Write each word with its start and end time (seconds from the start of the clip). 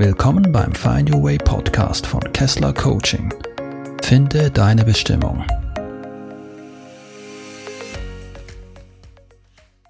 Willkommen 0.00 0.52
beim 0.52 0.76
Find 0.76 1.12
Your 1.12 1.24
Way 1.24 1.38
Podcast 1.38 2.06
von 2.06 2.20
Kessler 2.32 2.72
Coaching. 2.72 3.34
Finde 4.00 4.48
deine 4.48 4.84
Bestimmung. 4.84 5.44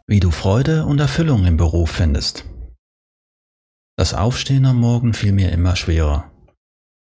Wie 0.07 0.19
du 0.19 0.31
Freude 0.31 0.87
und 0.87 0.99
Erfüllung 0.99 1.45
im 1.45 1.59
Beruf 1.59 1.91
findest. 1.91 2.47
Das 3.99 4.15
Aufstehen 4.15 4.65
am 4.65 4.81
Morgen 4.81 5.13
fiel 5.13 5.33
mir 5.33 5.53
immer 5.53 5.77
schwerer. 5.77 6.33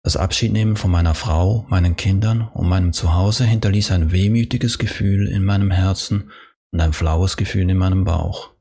Das 0.04 0.18
Abschiednehmen 0.18 0.76
von 0.76 0.90
meiner 0.90 1.14
Frau, 1.14 1.68
meinen 1.70 1.96
Kindern 1.96 2.48
und 2.56 2.68
meinem 2.68 2.92
Zuhause 2.92 3.46
hinterließ 3.46 3.92
ein 3.92 4.12
wehmütiges 4.12 4.80
Gefühl 4.80 5.28
in 5.28 5.46
meinem 5.46 5.70
Herzen 5.70 6.32
und 6.72 6.82
ein 6.82 6.94
flaues 6.94 7.38
Gefühl 7.38 7.70
in 7.70 7.78
meinem 7.78 8.04
Bauch. 8.04 8.56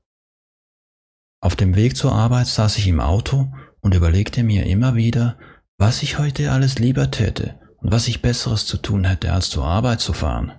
Auf 1.41 1.57
dem 1.57 1.77
Weg 1.77 1.97
zur 1.97 2.13
Arbeit 2.13 2.49
saß 2.49 2.77
ich 2.77 2.89
im 2.89 3.01
Auto 3.01 3.51
und 3.81 3.95
überlegte 3.95 4.43
mir 4.43 4.67
immer 4.67 4.95
wieder, 4.95 5.39
was 5.79 6.03
ich 6.03 6.19
heute 6.19 6.51
alles 6.53 6.79
lieber 6.79 7.11
täte 7.11 7.59
und 7.79 7.93
was 7.93 8.09
ich 8.09 8.23
Besseres 8.23 8.67
zu 8.67 8.77
tun 8.77 9.05
hätte, 9.05 9.33
als 9.33 9.51
zur 9.51 9.65
Arbeit 9.65 10.01
zu 10.01 10.13
fahren. 10.13 10.53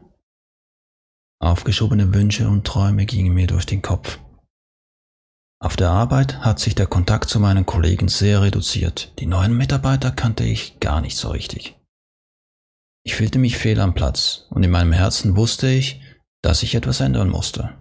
Aufgeschobene 1.42 2.14
Wünsche 2.14 2.48
und 2.48 2.66
Träume 2.66 3.06
gingen 3.06 3.34
mir 3.34 3.48
durch 3.48 3.66
den 3.66 3.82
Kopf. 3.82 4.20
Auf 5.62 5.76
der 5.76 5.90
Arbeit 5.90 6.40
hat 6.40 6.60
sich 6.60 6.76
der 6.76 6.88
Kontakt 6.88 7.30
zu 7.30 7.40
meinen 7.40 7.66
Kollegen 7.66 8.08
sehr 8.08 8.42
reduziert. 8.42 9.14
Die 9.20 9.26
neuen 9.26 9.56
Mitarbeiter 9.56 10.12
kannte 10.12 10.46
ich 10.46 10.80
gar 10.80 11.02
nicht 11.02 11.18
so 11.18 11.30
richtig. 11.30 11.78
Ich 13.06 13.16
fühlte 13.16 13.40
mich 13.40 13.58
fehl 13.58 13.80
am 13.80 13.94
Platz 13.94 14.48
und 14.50 14.64
in 14.64 14.72
meinem 14.72 14.94
Herzen 14.94 15.36
wusste 15.36 15.68
ich, 15.70 16.02
dass 16.42 16.64
ich 16.64 16.76
etwas 16.76 17.02
ändern 17.02 17.30
musste. 17.30 17.78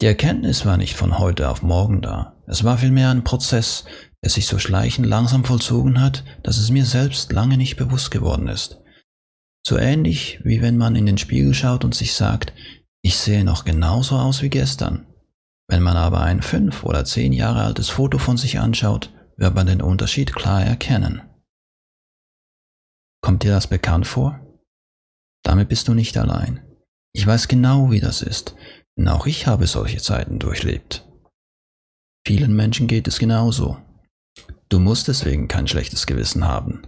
Die 0.00 0.06
Erkenntnis 0.06 0.66
war 0.66 0.76
nicht 0.76 0.96
von 0.96 1.18
heute 1.18 1.48
auf 1.48 1.62
morgen 1.62 2.02
da. 2.02 2.35
Es 2.46 2.64
war 2.64 2.78
vielmehr 2.78 3.10
ein 3.10 3.24
Prozess, 3.24 3.84
der 4.22 4.30
sich 4.30 4.46
so 4.46 4.58
schleichend 4.58 5.06
langsam 5.06 5.44
vollzogen 5.44 6.00
hat, 6.00 6.24
dass 6.42 6.58
es 6.58 6.70
mir 6.70 6.84
selbst 6.84 7.32
lange 7.32 7.56
nicht 7.56 7.76
bewusst 7.76 8.10
geworden 8.10 8.48
ist. 8.48 8.80
So 9.66 9.76
ähnlich 9.78 10.40
wie 10.44 10.62
wenn 10.62 10.76
man 10.76 10.94
in 10.94 11.06
den 11.06 11.18
Spiegel 11.18 11.54
schaut 11.54 11.84
und 11.84 11.94
sich 11.94 12.14
sagt, 12.14 12.52
ich 13.02 13.16
sehe 13.16 13.44
noch 13.44 13.64
genauso 13.64 14.16
aus 14.16 14.42
wie 14.42 14.50
gestern. 14.50 15.06
Wenn 15.68 15.82
man 15.82 15.96
aber 15.96 16.20
ein 16.20 16.42
fünf 16.42 16.84
oder 16.84 17.04
zehn 17.04 17.32
Jahre 17.32 17.62
altes 17.62 17.88
Foto 17.88 18.18
von 18.18 18.36
sich 18.36 18.60
anschaut, 18.60 19.12
wird 19.36 19.54
man 19.54 19.66
den 19.66 19.82
Unterschied 19.82 20.34
klar 20.34 20.62
erkennen. 20.62 21.22
Kommt 23.22 23.42
dir 23.42 23.52
das 23.52 23.66
bekannt 23.66 24.06
vor? 24.06 24.40
Damit 25.42 25.68
bist 25.68 25.88
du 25.88 25.94
nicht 25.94 26.16
allein. 26.16 26.64
Ich 27.12 27.26
weiß 27.26 27.48
genau, 27.48 27.90
wie 27.90 28.00
das 28.00 28.22
ist, 28.22 28.54
denn 28.96 29.08
auch 29.08 29.26
ich 29.26 29.46
habe 29.46 29.66
solche 29.66 29.98
Zeiten 29.98 30.38
durchlebt. 30.38 31.05
Vielen 32.26 32.56
Menschen 32.56 32.88
geht 32.88 33.06
es 33.06 33.20
genauso. 33.20 33.76
Du 34.68 34.80
musst 34.80 35.06
deswegen 35.06 35.46
kein 35.46 35.68
schlechtes 35.68 36.06
Gewissen 36.06 36.44
haben. 36.44 36.82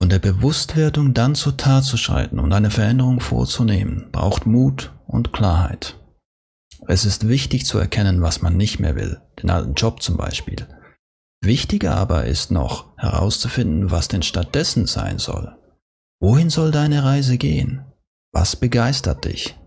Von 0.00 0.08
der 0.08 0.20
Bewusstwerdung 0.20 1.12
dann 1.12 1.34
zur 1.34 1.58
Tat 1.58 1.84
zu 1.84 1.98
schreiten 1.98 2.38
und 2.38 2.50
eine 2.54 2.70
Veränderung 2.70 3.20
vorzunehmen, 3.20 4.08
braucht 4.10 4.46
Mut 4.46 4.94
und 5.06 5.34
Klarheit. 5.34 6.00
Es 6.86 7.04
ist 7.04 7.28
wichtig 7.28 7.66
zu 7.66 7.76
erkennen, 7.76 8.22
was 8.22 8.40
man 8.40 8.56
nicht 8.56 8.78
mehr 8.80 8.96
will, 8.96 9.20
den 9.42 9.50
alten 9.50 9.74
Job 9.74 10.02
zum 10.02 10.16
Beispiel. 10.16 10.66
Wichtiger 11.42 11.94
aber 11.94 12.24
ist 12.24 12.50
noch 12.50 12.96
herauszufinden, 12.96 13.90
was 13.90 14.08
denn 14.08 14.22
stattdessen 14.22 14.86
sein 14.86 15.18
soll. 15.18 15.58
Wohin 16.22 16.48
soll 16.48 16.70
deine 16.70 17.04
Reise 17.04 17.36
gehen? 17.36 17.84
Was 18.32 18.56
begeistert 18.56 19.26
dich? 19.26 19.57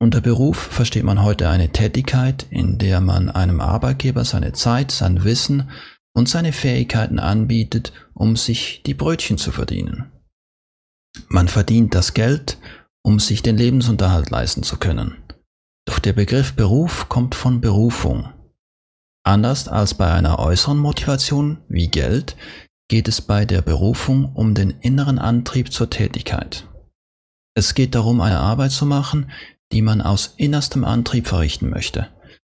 Unter 0.00 0.20
Beruf 0.20 0.56
versteht 0.56 1.02
man 1.02 1.22
heute 1.22 1.48
eine 1.48 1.70
Tätigkeit, 1.70 2.46
in 2.50 2.78
der 2.78 3.00
man 3.00 3.30
einem 3.30 3.60
Arbeitgeber 3.60 4.24
seine 4.24 4.52
Zeit, 4.52 4.92
sein 4.92 5.24
Wissen 5.24 5.70
und 6.14 6.28
seine 6.28 6.52
Fähigkeiten 6.52 7.18
anbietet, 7.18 7.92
um 8.14 8.36
sich 8.36 8.82
die 8.84 8.94
Brötchen 8.94 9.38
zu 9.38 9.50
verdienen. 9.50 10.12
Man 11.28 11.48
verdient 11.48 11.94
das 11.94 12.14
Geld, 12.14 12.58
um 13.02 13.18
sich 13.18 13.42
den 13.42 13.56
Lebensunterhalt 13.56 14.30
leisten 14.30 14.62
zu 14.62 14.76
können. 14.76 15.16
Doch 15.84 15.98
der 15.98 16.12
Begriff 16.12 16.52
Beruf 16.52 17.08
kommt 17.08 17.34
von 17.34 17.60
Berufung. 17.60 18.32
Anders 19.24 19.66
als 19.66 19.94
bei 19.94 20.10
einer 20.12 20.38
äußeren 20.38 20.78
Motivation 20.78 21.58
wie 21.68 21.88
Geld 21.88 22.36
geht 22.88 23.08
es 23.08 23.20
bei 23.20 23.44
der 23.44 23.62
Berufung 23.62 24.32
um 24.34 24.54
den 24.54 24.70
inneren 24.70 25.18
Antrieb 25.18 25.72
zur 25.72 25.90
Tätigkeit. 25.90 26.68
Es 27.54 27.74
geht 27.74 27.94
darum, 27.94 28.20
eine 28.20 28.38
Arbeit 28.38 28.70
zu 28.70 28.86
machen, 28.86 29.30
die 29.72 29.82
man 29.82 30.00
aus 30.00 30.34
innerstem 30.36 30.84
Antrieb 30.84 31.26
verrichten 31.26 31.68
möchte, 31.68 32.08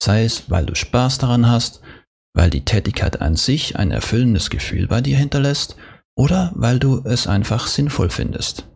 sei 0.02 0.24
es, 0.24 0.50
weil 0.50 0.66
du 0.66 0.74
Spaß 0.74 1.18
daran 1.18 1.48
hast, 1.48 1.80
weil 2.34 2.50
die 2.50 2.64
Tätigkeit 2.64 3.20
an 3.20 3.36
sich 3.36 3.76
ein 3.76 3.90
erfüllendes 3.90 4.50
Gefühl 4.50 4.86
bei 4.86 5.00
dir 5.00 5.16
hinterlässt 5.16 5.76
oder 6.16 6.52
weil 6.54 6.78
du 6.78 7.02
es 7.04 7.26
einfach 7.26 7.66
sinnvoll 7.66 8.10
findest. 8.10 8.66